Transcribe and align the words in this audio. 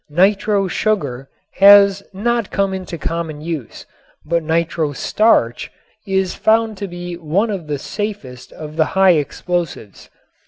Nitro 0.09 0.67
sugar 0.67 1.29
has 1.61 2.01
not 2.11 2.49
come 2.49 2.73
into 2.73 2.97
common 2.97 3.39
use, 3.39 3.85
but 4.25 4.41
nitro 4.41 4.93
starch 4.93 5.69
is 6.07 6.33
found 6.33 6.75
to 6.77 6.87
be 6.87 7.13
one 7.17 7.51
of 7.51 7.69
safest 7.79 8.51
of 8.51 8.77
the 8.77 8.85
high 8.97 9.11
explosives. 9.13 10.09